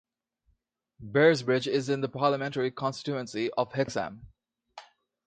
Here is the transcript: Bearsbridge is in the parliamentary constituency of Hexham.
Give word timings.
Bearsbridge 0.99 1.67
is 1.67 1.87
in 1.87 2.01
the 2.01 2.09
parliamentary 2.09 2.71
constituency 2.71 3.51
of 3.51 3.71
Hexham. 3.71 4.25